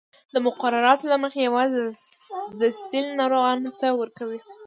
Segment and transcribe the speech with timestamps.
[0.33, 1.79] د مقرراتو له مخې یوازې
[2.59, 4.39] د سِل ناروغانو ته ورکوو.